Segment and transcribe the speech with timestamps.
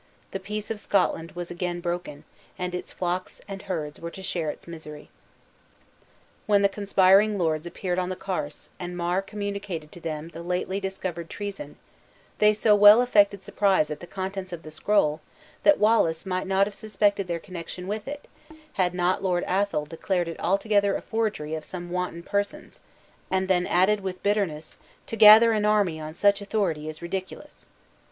[0.31, 2.23] The peace of Scotland was again broken,
[2.57, 5.11] and its flocks and herds were to share its misery.
[6.47, 10.79] When the conspiring lords appeared on the Carse, and Mar communicated to them the lately
[10.79, 11.75] discovered treason,
[12.39, 15.21] they so well affected surprise at the contents of the scroll,
[15.61, 18.27] that Wallace might not have suspected their connection with it,
[18.73, 22.79] had not Lord Athol declared it altogether a forgery of some wanton persons,
[23.29, 27.67] and then added with bitterness, "to gather an army on such authority is ridiculous."